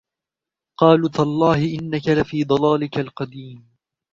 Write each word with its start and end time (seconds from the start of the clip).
قالوا 0.77 1.09
تالله 1.09 1.59
إنك 1.75 2.07
لفي 2.07 2.43
ضلالك 2.43 2.99
القديم 2.99 3.67